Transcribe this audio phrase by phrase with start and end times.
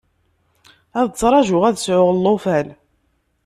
[0.99, 2.67] Ad ttraǧuɣ ad sɛuɣ llufan.